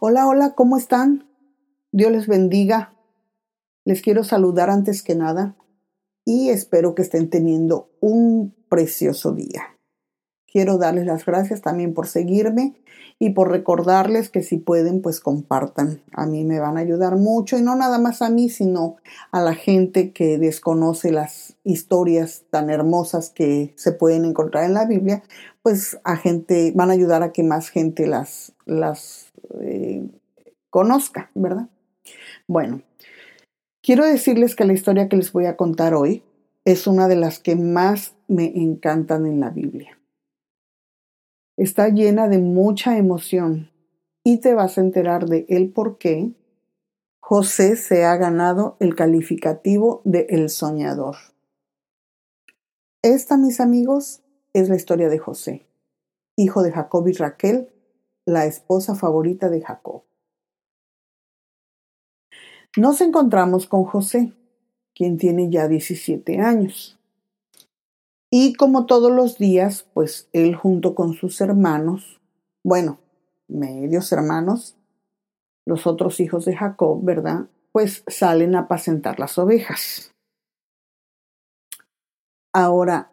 [0.00, 1.28] Hola, hola, ¿cómo están?
[1.90, 2.94] Dios les bendiga.
[3.84, 5.56] Les quiero saludar antes que nada
[6.24, 9.76] y espero que estén teniendo un precioso día.
[10.46, 12.80] Quiero darles las gracias también por seguirme
[13.18, 16.00] y por recordarles que si pueden, pues compartan.
[16.12, 18.98] A mí me van a ayudar mucho y no nada más a mí, sino
[19.32, 24.86] a la gente que desconoce las historias tan hermosas que se pueden encontrar en la
[24.86, 25.24] Biblia,
[25.60, 29.27] pues a gente, van a ayudar a que más gente las, las
[29.60, 30.08] eh,
[30.70, 31.68] conozca, ¿verdad?
[32.46, 32.82] Bueno,
[33.82, 36.22] quiero decirles que la historia que les voy a contar hoy
[36.64, 39.98] es una de las que más me encantan en la Biblia
[41.58, 43.70] está llena de mucha emoción
[44.22, 46.32] y te vas a enterar de el por qué
[47.20, 51.16] José se ha ganado el calificativo de el soñador.
[53.02, 55.66] Esta, mis amigos, es la historia de José,
[56.36, 57.68] hijo de Jacob y Raquel,
[58.28, 60.02] la esposa favorita de Jacob.
[62.76, 64.34] Nos encontramos con José,
[64.94, 66.98] quien tiene ya 17 años.
[68.30, 72.20] Y como todos los días, pues él junto con sus hermanos,
[72.62, 72.98] bueno,
[73.48, 74.76] medios hermanos,
[75.64, 77.46] los otros hijos de Jacob, ¿verdad?
[77.72, 80.12] Pues salen a apacentar las ovejas.
[82.52, 83.10] Ahora,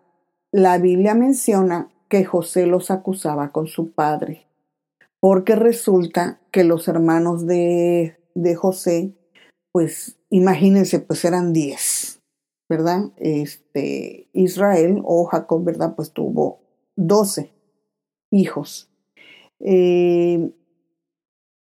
[0.52, 4.46] la Biblia menciona que José los acusaba con su padre,
[5.26, 9.16] porque resulta que los hermanos de, de José,
[9.72, 12.22] pues imagínense, pues eran diez.
[12.70, 13.12] ¿verdad?
[13.18, 15.96] Este, Israel o Jacob, ¿verdad?
[15.96, 16.60] Pues tuvo
[16.96, 17.52] doce
[18.32, 18.92] hijos.
[19.60, 20.52] Eh,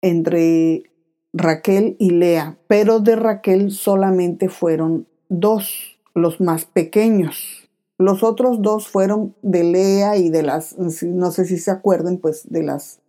[0.02, 0.84] entre
[1.32, 7.70] Raquel y Lea, pero de Raquel solamente fueron dos, los más pequeños.
[8.00, 12.50] Los otros dos fueron de Lea y de las, no sé si se acuerdan, pues
[12.50, 13.01] de las,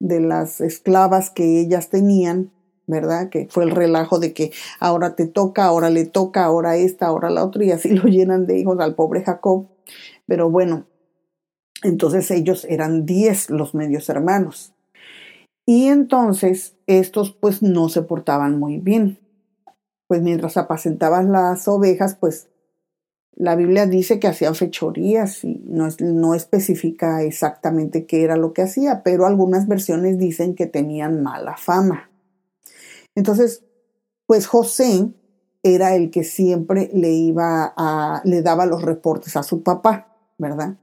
[0.00, 2.50] de las esclavas que ellas tenían,
[2.86, 3.28] ¿verdad?
[3.30, 7.30] Que fue el relajo de que ahora te toca, ahora le toca, ahora esta, ahora
[7.30, 9.66] la otra, y así lo llenan de hijos al pobre Jacob.
[10.26, 10.86] Pero bueno,
[11.82, 14.72] entonces ellos eran diez los medios hermanos.
[15.66, 19.18] Y entonces estos pues no se portaban muy bien.
[20.06, 22.48] Pues mientras apacentaban las ovejas, pues
[23.36, 28.62] la Biblia dice que hacían fechorías y no, no especifica exactamente qué era lo que
[28.62, 32.10] hacía, pero algunas versiones dicen que tenían mala fama.
[33.14, 33.62] Entonces,
[34.26, 35.10] pues José
[35.62, 40.76] era el que siempre le iba a, le daba los reportes a su papá, ¿verdad?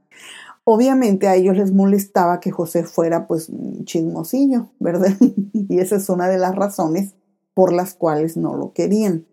[0.64, 3.50] Obviamente a ellos les molestaba que José fuera pues
[3.84, 5.16] chismosillo, ¿verdad?
[5.52, 7.14] y esa es una de las razones
[7.54, 9.26] por las cuales no lo querían.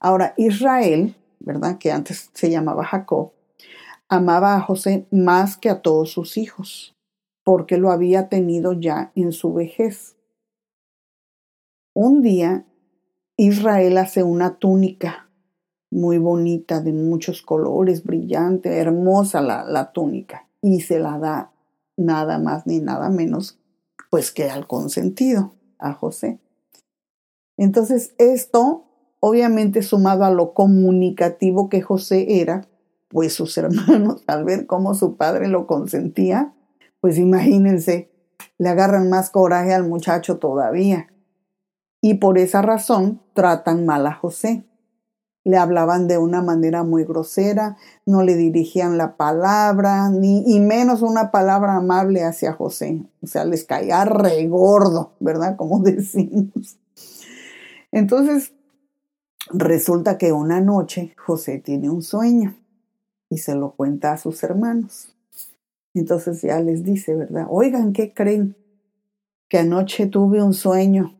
[0.00, 1.78] Ahora, Israel, ¿verdad?
[1.78, 3.32] Que antes se llamaba Jacob,
[4.08, 6.94] amaba a José más que a todos sus hijos,
[7.44, 10.16] porque lo había tenido ya en su vejez.
[11.94, 12.64] Un día
[13.36, 15.28] Israel hace una túnica
[15.90, 21.52] muy bonita, de muchos colores, brillante, hermosa la, la, túnica, y se la da
[21.98, 23.58] nada más ni nada menos,
[24.10, 26.40] pues que al consentido, a José.
[27.58, 28.84] Entonces esto,
[29.24, 32.66] obviamente sumado a lo comunicativo que José era,
[33.08, 36.52] pues sus hermanos, al ver cómo su padre lo consentía,
[37.00, 38.10] pues imagínense,
[38.58, 41.08] le agarran más coraje al muchacho todavía
[42.00, 44.66] y por esa razón tratan mal a José.
[45.44, 51.02] Le hablaban de una manera muy grosera, no le dirigían la palabra, ni y menos
[51.02, 53.04] una palabra amable hacia José.
[53.22, 55.56] O sea, les caía regordo, ¿verdad?
[55.56, 56.76] Como decimos.
[57.92, 58.52] Entonces,
[59.52, 62.56] resulta que una noche José tiene un sueño
[63.28, 65.14] y se lo cuenta a sus hermanos.
[65.94, 67.46] Entonces ya les dice, ¿verdad?
[67.48, 68.56] Oigan, ¿qué creen?
[69.48, 71.18] Que anoche tuve un sueño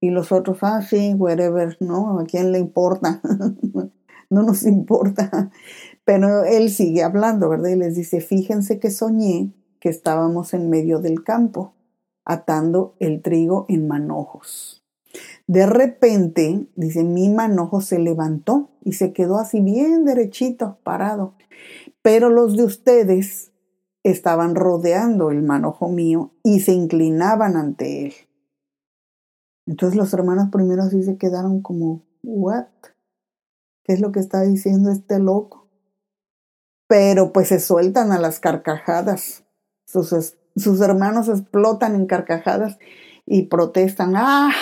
[0.00, 2.18] y los otros, ah, sí, whatever, ¿no?
[2.18, 3.20] ¿A quién le importa?
[4.30, 5.50] no nos importa.
[6.04, 7.70] Pero él sigue hablando, ¿verdad?
[7.70, 11.74] Y les dice, fíjense que soñé que estábamos en medio del campo,
[12.24, 14.81] atando el trigo en manojos.
[15.46, 21.34] De repente, dice, mi manojo se levantó y se quedó así bien derechito, parado.
[22.00, 23.52] Pero los de ustedes
[24.02, 28.14] estaban rodeando el manojo mío y se inclinaban ante él.
[29.66, 32.66] Entonces los hermanos primeros sí se quedaron como, ¿what?
[33.84, 35.68] ¿Qué es lo que está diciendo este loco?
[36.88, 39.44] Pero pues se sueltan a las carcajadas.
[39.84, 42.78] Sus hermanos explotan en carcajadas
[43.26, 44.14] y protestan.
[44.16, 44.52] ¡Ah!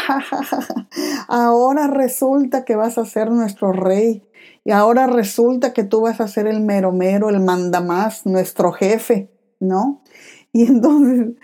[1.29, 4.27] Ahora resulta que vas a ser nuestro rey.
[4.65, 9.31] Y ahora resulta que tú vas a ser el mero mero, el mandamás, nuestro jefe,
[9.59, 10.03] ¿no?
[10.53, 11.37] Y entonces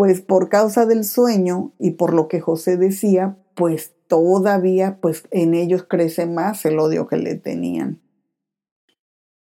[0.00, 5.52] pues por causa del sueño y por lo que José decía, pues todavía pues en
[5.52, 8.00] ellos crece más el odio que le tenían.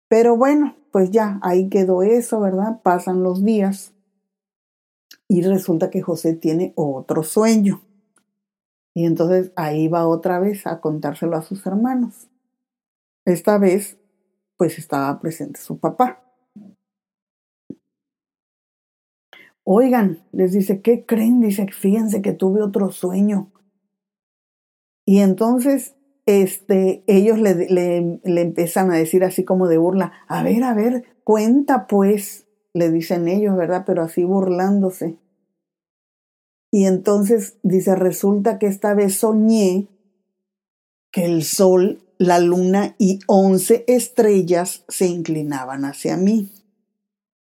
[0.09, 2.81] Pero bueno, pues ya, ahí quedó eso, ¿verdad?
[2.83, 3.93] Pasan los días
[5.29, 7.83] y resulta que José tiene otro sueño.
[8.95, 12.29] Y entonces ahí va otra vez a contárselo a sus hermanos.
[13.25, 13.99] Esta vez,
[14.57, 16.23] pues estaba presente su papá.
[19.63, 21.41] Oigan, les dice, ¿qué creen?
[21.41, 23.53] Dice, fíjense que tuve otro sueño.
[25.07, 25.95] Y entonces
[26.27, 30.75] este, ellos le, le, le, empiezan a decir así como de burla, a ver, a
[30.75, 33.85] ver, cuenta pues, le dicen ellos, ¿verdad?
[33.87, 35.19] Pero así burlándose.
[36.71, 39.89] Y entonces dice, resulta que esta vez soñé
[41.11, 46.53] que el sol, la luna y once estrellas se inclinaban hacia mí.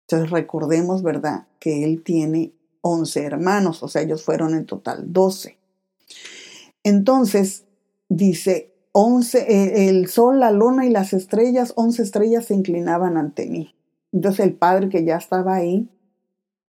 [0.02, 1.48] Entonces recordemos, ¿verdad?
[1.60, 5.58] Que él tiene once hermanos, o sea, ellos fueron en total doce.
[6.84, 7.66] Entonces,
[8.10, 13.75] dice, once, el sol, la luna y las estrellas, once estrellas se inclinaban ante mí.
[14.16, 15.90] Entonces el padre que ya estaba ahí,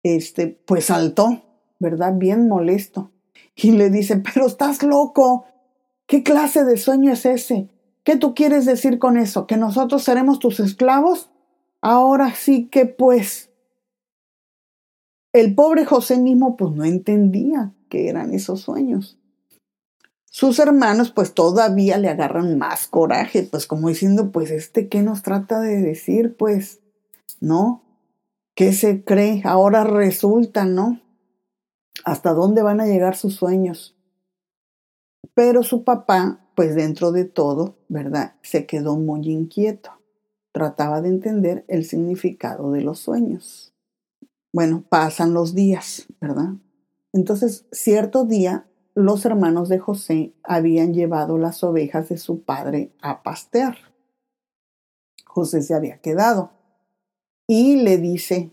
[0.02, 1.40] este, pues saltó,
[1.78, 2.14] ¿verdad?
[2.16, 3.12] Bien molesto.
[3.54, 5.46] Y le dice, pero estás loco.
[6.06, 7.68] ¿Qué clase de sueño es ese?
[8.02, 9.46] ¿Qué tú quieres decir con eso?
[9.46, 11.30] ¿Que nosotros seremos tus esclavos?
[11.80, 13.50] Ahora sí que pues.
[15.32, 19.16] El pobre José mismo pues no entendía qué eran esos sueños.
[20.24, 25.22] Sus hermanos pues todavía le agarran más coraje, pues como diciendo, pues este qué nos
[25.22, 26.80] trata de decir, pues,
[27.40, 27.84] ¿no?
[28.54, 29.42] ¿Qué se cree?
[29.44, 31.00] Ahora resulta, ¿no?
[32.04, 33.96] ¿Hasta dónde van a llegar sus sueños?
[35.34, 38.34] Pero su papá, pues dentro de todo, ¿verdad?
[38.42, 39.90] Se quedó muy inquieto.
[40.52, 43.72] Trataba de entender el significado de los sueños.
[44.52, 46.54] Bueno, pasan los días, ¿verdad?
[47.12, 48.68] Entonces, cierto día
[48.98, 53.76] los hermanos de José habían llevado las ovejas de su padre a pastear.
[55.24, 56.57] José se había quedado
[57.48, 58.52] y le dice,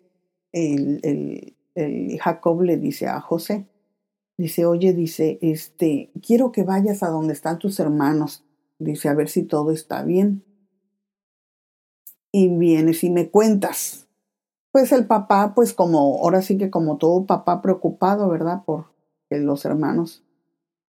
[0.52, 1.54] el,
[2.20, 3.68] Jacob le dice a José,
[4.38, 8.44] dice, oye, dice, este, quiero que vayas a donde están tus hermanos,
[8.80, 10.44] dice, a ver si todo está bien.
[12.32, 14.08] Y vienes y me cuentas.
[14.72, 18.64] Pues el papá, pues como, ahora sí que como todo papá preocupado, ¿verdad?
[18.66, 18.88] Por
[19.30, 20.26] los hermanos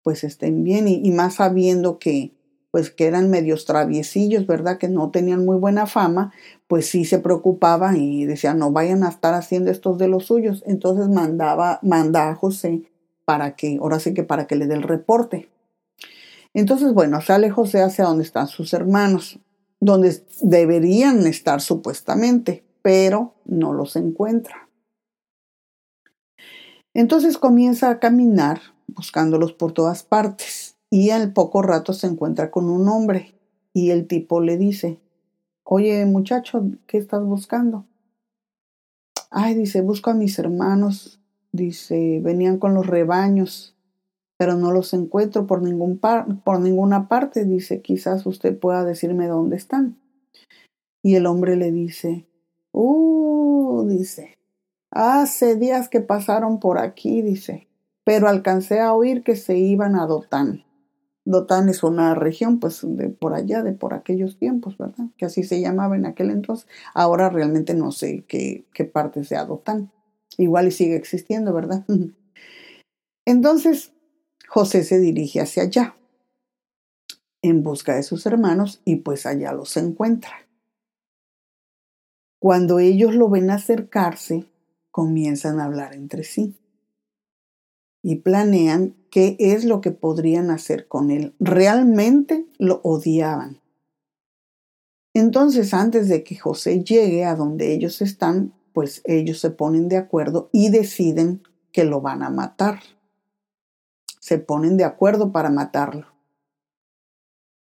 [0.07, 2.36] pues estén bien y, más sabiendo que
[2.77, 4.77] pues que eran medios traviesillos, ¿verdad?
[4.77, 6.35] Que no tenían muy buena fama,
[6.67, 10.63] pues sí se preocupaba y decía, no vayan a estar haciendo estos de los suyos.
[10.67, 12.83] Entonces mandaba, manda a José
[13.25, 15.49] para que, ahora sí que para que le dé el reporte.
[16.53, 19.39] Entonces, bueno, sale José hacia donde están sus hermanos,
[19.81, 24.69] donde deberían estar supuestamente, pero no los encuentra.
[26.93, 32.69] Entonces comienza a caminar buscándolos por todas partes y al poco rato se encuentra con
[32.69, 33.35] un hombre
[33.73, 35.01] y el tipo le dice,
[35.65, 37.85] oye muchacho, ¿qué estás buscando?
[39.31, 41.21] Ay, dice, busco a mis hermanos,
[41.53, 43.75] dice, venían con los rebaños,
[44.39, 45.99] pero no los encuentro por, ningún
[46.45, 49.99] por ninguna parte, dice, quizás usted pueda decirme dónde están.
[51.03, 52.27] Y el hombre le dice,
[52.73, 54.35] uh, dice,
[54.91, 57.69] hace días que pasaron por aquí, dice,
[58.05, 60.66] pero alcancé a oír que se iban a Dotán.
[61.27, 65.07] Dotán es una región, pues, de por allá, de por aquellos tiempos, ¿verdad?
[65.17, 66.69] Que así se llamaba en aquel entonces.
[66.95, 69.91] Ahora realmente no sé qué, qué parte sea Dotán.
[70.39, 71.85] Igual y sigue existiendo, ¿verdad?
[73.27, 73.93] Entonces,
[74.49, 75.97] José se dirige hacia allá,
[77.43, 80.47] en busca de sus hermanos, y pues allá los encuentra.
[82.39, 84.47] Cuando ellos lo ven acercarse,
[84.93, 86.55] comienzan a hablar entre sí
[88.01, 91.35] y planean qué es lo que podrían hacer con él.
[91.41, 93.63] Realmente lo odiaban.
[95.15, 99.97] Entonces, antes de que José llegue a donde ellos están, pues ellos se ponen de
[99.97, 101.43] acuerdo y deciden
[101.73, 102.81] que lo van a matar.
[104.21, 106.09] Se ponen de acuerdo para matarlo.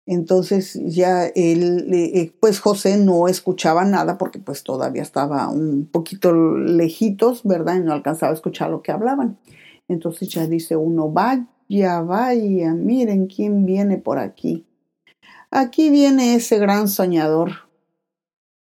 [0.05, 6.33] Entonces ya él, eh, pues José no escuchaba nada porque pues todavía estaba un poquito
[6.33, 7.77] lejitos, ¿verdad?
[7.77, 9.39] Y no alcanzaba a escuchar lo que hablaban.
[9.87, 14.65] Entonces ya dice uno, vaya, vaya, miren quién viene por aquí.
[15.51, 17.51] Aquí viene ese gran soñador.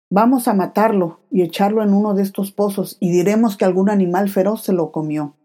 [0.09, 4.29] Vamos a matarlo y echarlo en uno de estos pozos y diremos que algún animal
[4.29, 5.35] feroz se lo comió.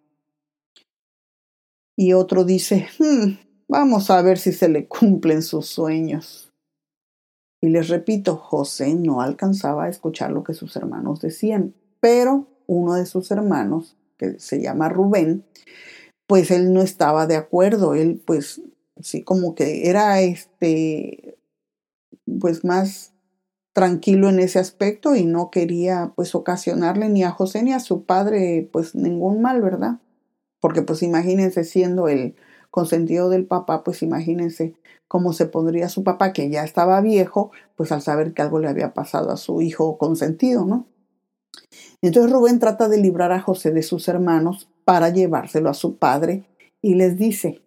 [1.97, 3.39] Y otro dice, hmm,
[3.69, 6.53] vamos a ver si se le cumplen sus sueños.
[7.61, 12.95] Y les repito, José no alcanzaba a escuchar lo que sus hermanos decían, pero uno
[12.95, 15.45] de sus hermanos que se llama Rubén,
[16.27, 18.63] pues él no estaba de acuerdo, él pues
[19.01, 21.37] sí como que era este
[22.41, 23.13] pues más
[23.73, 28.05] tranquilo en ese aspecto y no quería pues ocasionarle ni a José ni a su
[28.05, 29.99] padre pues ningún mal, ¿verdad?
[30.61, 32.37] Porque pues imagínense siendo el
[32.71, 34.75] consentido del papá, pues imagínense
[35.09, 38.69] cómo se pondría su papá que ya estaba viejo, pues al saber que algo le
[38.69, 40.87] había pasado a su hijo consentido, ¿no?
[42.01, 46.45] Entonces Rubén trata de librar a José de sus hermanos para llevárselo a su padre
[46.81, 47.63] y les dice,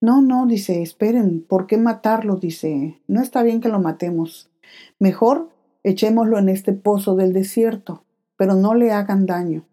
[0.00, 2.36] no, no, dice, esperen, ¿por qué matarlo?
[2.36, 4.50] Dice, no está bien que lo matemos.
[4.98, 5.48] Mejor
[5.82, 8.04] echémoslo en este pozo del desierto,
[8.36, 9.64] pero no le hagan daño.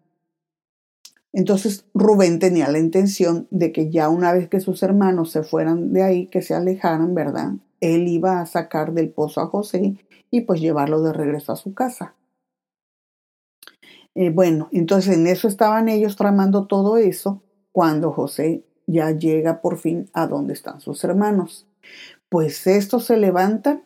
[1.32, 5.92] Entonces Rubén tenía la intención de que ya una vez que sus hermanos se fueran
[5.92, 7.52] de ahí, que se alejaran, ¿verdad?
[7.80, 9.96] Él iba a sacar del pozo a José
[10.30, 12.14] y pues llevarlo de regreso a su casa.
[14.16, 19.76] Eh, bueno, entonces en eso estaban ellos tramando todo eso cuando José ya llega por
[19.76, 21.66] fin a donde están sus hermanos.
[22.30, 23.82] Pues estos se levantan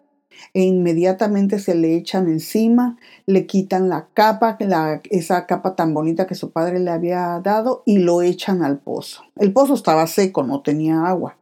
[0.55, 2.97] e inmediatamente se le echan encima,
[3.27, 7.83] le quitan la capa, la, esa capa tan bonita que su padre le había dado
[7.85, 9.25] y lo echan al pozo.
[9.35, 11.39] El pozo estaba seco, no tenía agua,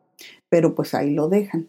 [0.49, 1.69] pero pues ahí lo dejan.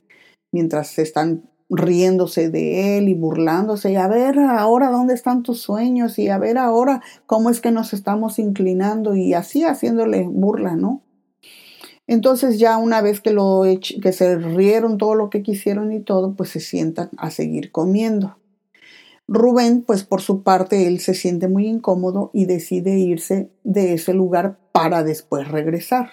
[0.54, 6.18] Mientras están riéndose de él y burlándose y a ver ahora dónde están tus sueños
[6.18, 11.04] y a ver ahora cómo es que nos estamos inclinando y así haciéndole burla, ¿no?
[12.08, 13.62] Entonces ya una vez que, lo
[14.02, 18.38] que se rieron todo lo que quisieron y todo, pues se sientan a seguir comiendo.
[19.28, 24.16] Rubén, pues por su parte, él se siente muy incómodo y decide irse de ese
[24.16, 26.10] lugar para después regresar.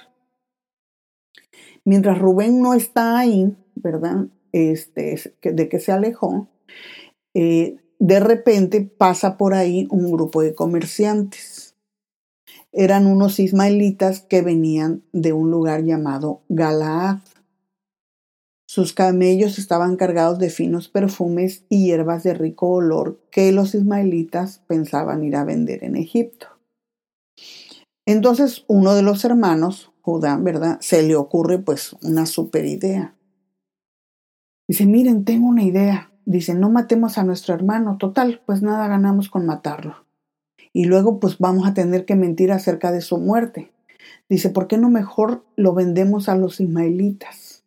[1.87, 4.27] Mientras Rubén no está ahí, ¿verdad?
[4.57, 6.49] Este, de que se alejó,
[7.35, 11.67] eh, de repente pasa por ahí un grupo de comerciantes
[12.79, 17.21] eran unos ismaelitas que venían de un lugar llamado Galaad.
[18.69, 24.61] Sus camellos estaban cargados de finos perfumes y hierbas de rico olor que los ismaelitas
[24.67, 26.49] pensaban ir a vender en Egipto.
[28.05, 30.77] Entonces uno de los hermanos, Judá, ¿verdad?
[30.83, 33.16] Se le ocurre pues una super idea.
[34.69, 36.11] Dice, miren, tengo una idea.
[36.25, 37.99] Dice, no matemos a nuestro hermano.
[37.99, 40.07] Total, pues nada ganamos con matarlo
[40.77, 43.73] y luego pues vamos a tener que mentir acerca de su muerte.
[44.29, 47.65] Dice, ¿por qué no mejor lo vendemos a los ismaelitas?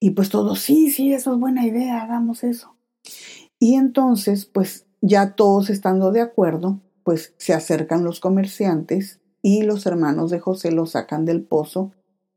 [0.00, 2.74] Y pues todos, sí, sí, eso es buena idea, hagamos eso.
[3.58, 9.84] Y entonces, pues ya todos estando de acuerdo, pues se acercan los comerciantes y los
[9.84, 11.92] hermanos de José lo sacan del pozo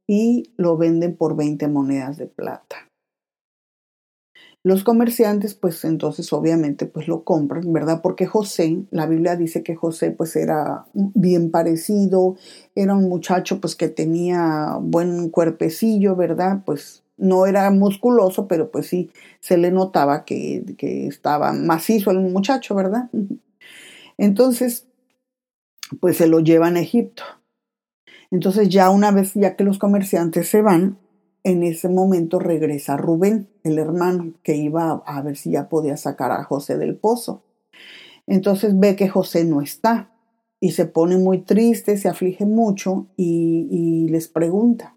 [0.05, 2.89] y lo venden por 20 monedas de plata.
[4.65, 7.99] Los comerciantes, pues entonces obviamente pues lo compran, ¿verdad?
[8.01, 12.37] Porque José, la Biblia dice que José pues era bien parecido,
[12.73, 16.63] era un muchacho pues que tenía buen cuerpecillo, ¿verdad?
[16.65, 22.19] Pues no era musculoso, pero pues sí se le notaba que, que estaba macizo el
[22.19, 23.09] muchacho, ¿verdad?
[24.17, 24.87] Entonces,
[25.99, 27.23] pues se lo llevan a Egipto.
[28.31, 30.97] Entonces ya una vez ya que los comerciantes se van,
[31.43, 36.31] en ese momento regresa Rubén, el hermano, que iba a ver si ya podía sacar
[36.31, 37.43] a José del pozo.
[38.27, 40.09] Entonces ve que José no está
[40.61, 44.95] y se pone muy triste, se aflige mucho y, les pregunta.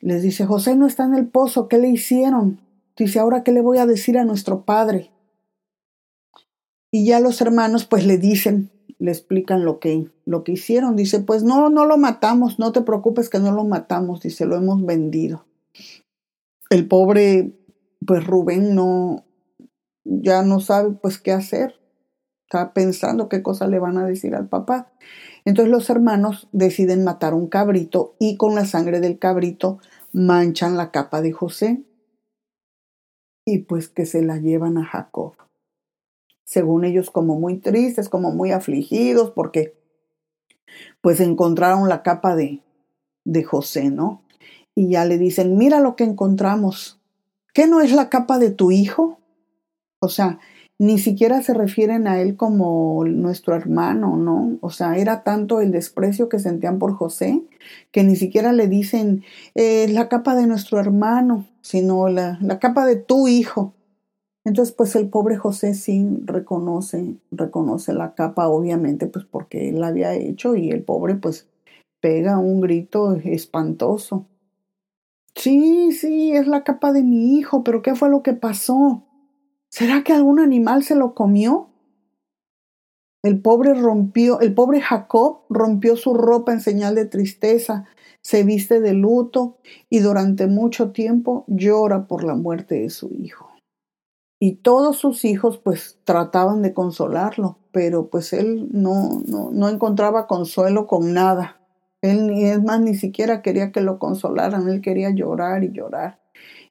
[0.00, 2.60] Les dice, José no está en el pozo, ¿qué le hicieron?
[2.96, 5.10] Dice, ahora qué le voy a decir a nuestro padre.
[6.90, 10.96] Y ya los hermanos pues le dicen le explican lo que, lo que hicieron.
[10.96, 14.56] Dice, pues no, no lo matamos, no te preocupes que no lo matamos, dice, lo
[14.56, 15.44] hemos vendido.
[16.70, 17.52] El pobre,
[18.06, 19.24] pues Rubén no,
[20.04, 21.74] ya no sabe pues qué hacer.
[22.44, 24.92] Está pensando qué cosa le van a decir al papá.
[25.44, 29.78] Entonces los hermanos deciden matar un cabrito y con la sangre del cabrito
[30.12, 31.84] manchan la capa de José
[33.46, 35.47] y pues que se la llevan a Jacob
[36.48, 39.74] según ellos como muy tristes, como muy afligidos, porque
[41.02, 42.62] pues encontraron la capa de,
[43.26, 44.22] de José, ¿no?
[44.74, 47.02] Y ya le dicen, mira lo que encontramos.
[47.52, 49.18] ¿Qué no es la capa de tu hijo?
[50.00, 50.38] O sea,
[50.78, 54.56] ni siquiera se refieren a él como nuestro hermano, ¿no?
[54.62, 57.42] O sea, era tanto el desprecio que sentían por José
[57.92, 59.22] que ni siquiera le dicen
[59.54, 63.74] la capa de nuestro hermano, sino la, la capa de tu hijo.
[64.44, 69.88] Entonces, pues el pobre José sí reconoce, reconoce la capa, obviamente, pues porque él la
[69.88, 71.48] había hecho y el pobre pues
[72.00, 74.26] pega un grito espantoso.
[75.34, 79.04] Sí, sí, es la capa de mi hijo, pero ¿qué fue lo que pasó?
[79.70, 81.68] ¿Será que algún animal se lo comió?
[83.22, 87.84] El pobre rompió, el pobre Jacob rompió su ropa en señal de tristeza,
[88.22, 89.58] se viste de luto
[89.90, 93.47] y durante mucho tiempo llora por la muerte de su hijo.
[94.40, 100.28] Y todos sus hijos pues trataban de consolarlo, pero pues él no, no, no encontraba
[100.28, 101.60] consuelo con nada.
[102.02, 106.20] Él ni es más ni siquiera quería que lo consolaran, él quería llorar y llorar.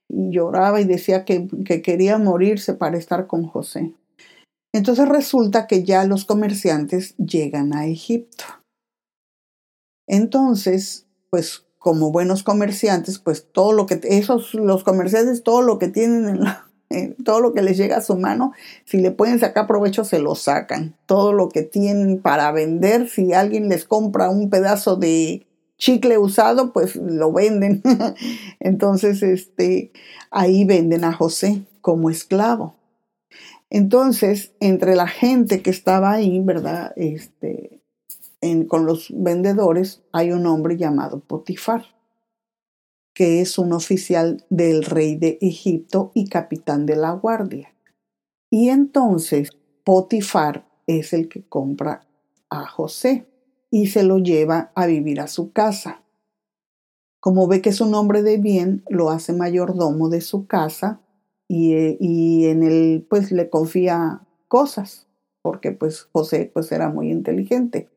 [0.08, 3.94] Y lloraba y decía que, que quería morirse para estar con José.
[4.74, 8.46] Entonces resulta que ya los comerciantes llegan a Egipto.
[10.08, 15.90] Entonces, pues como buenos comerciantes, pues todo lo que esos los comerciantes todo lo que
[15.90, 16.67] tienen en la,
[17.24, 18.54] todo lo que les llega a su mano,
[18.86, 20.96] si le pueden sacar provecho, se lo sacan.
[21.06, 25.46] Todo lo que tienen para vender, si alguien les compra un pedazo de
[25.78, 27.82] chicle usado, pues lo venden.
[28.60, 29.92] Entonces, este,
[30.32, 32.76] ahí venden a José como esclavo.
[33.70, 36.94] Entonces, entre la gente que estaba ahí, ¿verdad?
[36.96, 37.82] Este,
[38.68, 41.86] con los vendedores, hay un hombre llamado Potifar,
[43.18, 47.74] que es un oficial del rey de Egipto y capitán de la guardia.
[48.52, 49.50] Y entonces
[49.84, 52.08] Potifar es el que compra
[52.52, 53.26] a José
[53.72, 56.04] y se lo lleva a vivir a su casa.
[57.20, 61.02] Como ve que es un hombre de bien, lo hace mayordomo de su casa
[61.48, 65.08] y, eh, y en él pues le confía cosas,
[65.42, 67.90] porque pues José pues era muy inteligente.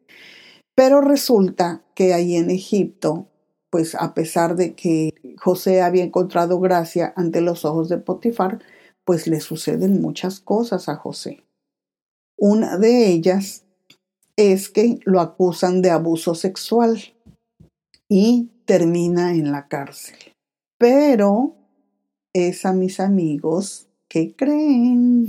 [0.74, 3.29] Pero resulta que ahí en Egipto,
[3.70, 8.60] pues a pesar de que José había encontrado gracia ante los ojos de Potifar,
[9.04, 11.44] pues le suceden muchas cosas a José.
[12.36, 13.64] Una de ellas
[14.36, 16.98] es que lo acusan de abuso sexual
[18.08, 20.16] y termina en la cárcel.
[20.78, 21.54] Pero
[22.32, 25.28] es a mis amigos que creen.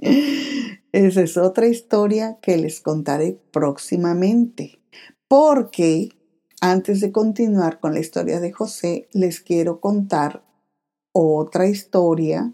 [0.92, 4.80] Esa es otra historia que les contaré próximamente.
[5.28, 6.10] Porque
[6.70, 10.44] antes de continuar con la historia de José, les quiero contar
[11.12, 12.52] otra historia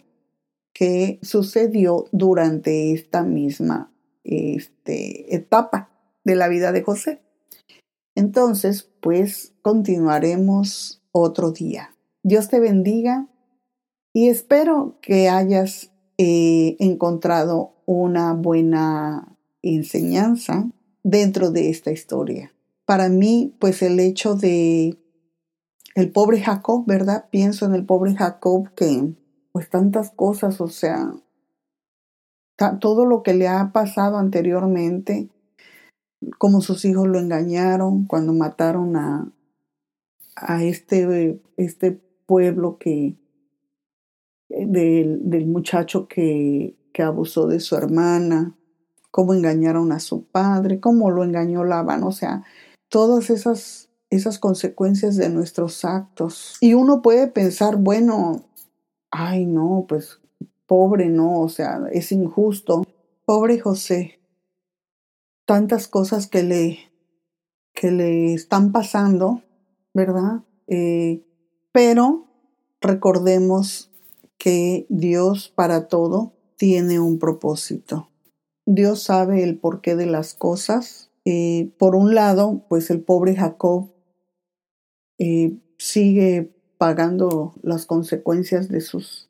[0.72, 3.92] que sucedió durante esta misma
[4.24, 5.90] este, etapa
[6.24, 7.22] de la vida de José.
[8.14, 11.96] Entonces, pues continuaremos otro día.
[12.22, 13.28] Dios te bendiga
[14.12, 20.70] y espero que hayas eh, encontrado una buena enseñanza
[21.02, 22.52] dentro de esta historia.
[22.92, 24.98] Para mí, pues el hecho de
[25.94, 27.24] el pobre Jacob, ¿verdad?
[27.30, 29.14] Pienso en el pobre Jacob que,
[29.50, 31.14] pues tantas cosas, o sea,
[32.80, 35.30] todo lo que le ha pasado anteriormente,
[36.36, 39.32] como sus hijos lo engañaron cuando mataron a,
[40.36, 41.92] a este, este
[42.26, 43.16] pueblo que,
[44.50, 48.54] del, del muchacho que, que abusó de su hermana,
[49.10, 52.44] cómo engañaron a su padre, cómo lo engañó Labán, o sea,
[52.92, 56.58] todas esas, esas consecuencias de nuestros actos.
[56.60, 58.44] Y uno puede pensar, bueno,
[59.10, 60.20] ay no, pues
[60.66, 62.82] pobre no, o sea, es injusto.
[63.24, 64.20] Pobre José,
[65.46, 66.78] tantas cosas que le,
[67.72, 69.42] que le están pasando,
[69.94, 70.42] ¿verdad?
[70.66, 71.24] Eh,
[71.72, 72.26] pero
[72.82, 73.90] recordemos
[74.36, 78.10] que Dios para todo tiene un propósito.
[78.66, 81.11] Dios sabe el porqué de las cosas.
[81.24, 83.92] Eh, por un lado, pues el pobre Jacob
[85.18, 89.28] eh, sigue pagando las consecuencias de sus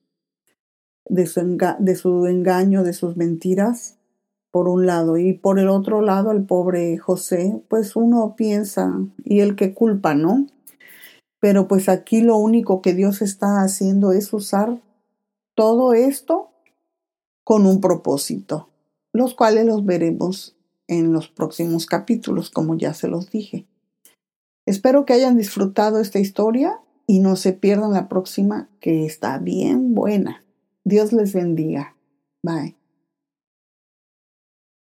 [1.06, 3.98] de su, de su engaño, de sus mentiras,
[4.50, 9.40] por un lado, y por el otro lado, el pobre José, pues uno piensa, y
[9.40, 10.46] el que culpa, ¿no?
[11.40, 14.80] Pero pues aquí lo único que Dios está haciendo es usar
[15.54, 16.50] todo esto
[17.44, 18.68] con un propósito,
[19.12, 20.56] los cuales los veremos
[20.92, 23.66] en los próximos capítulos, como ya se los dije.
[24.66, 29.94] Espero que hayan disfrutado esta historia y no se pierdan la próxima, que está bien
[29.94, 30.44] buena.
[30.84, 31.96] Dios les bendiga.
[32.42, 32.81] Bye.